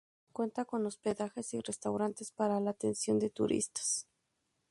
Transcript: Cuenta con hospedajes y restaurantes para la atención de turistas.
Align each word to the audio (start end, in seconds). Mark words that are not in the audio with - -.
Cuenta 0.31 0.65
con 0.65 0.83
hospedajes 0.87 1.53
y 1.53 1.59
restaurantes 1.61 2.31
para 2.31 2.59
la 2.59 2.71
atención 2.71 3.19
de 3.19 3.29
turistas. 3.29 4.07